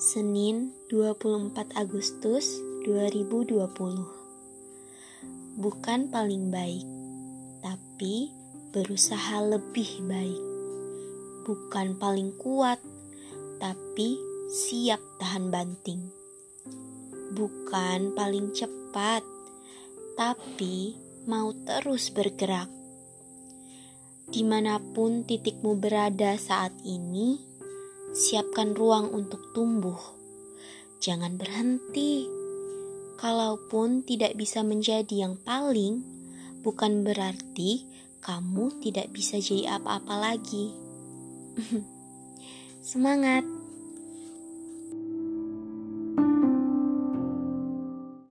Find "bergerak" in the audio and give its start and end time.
22.08-22.72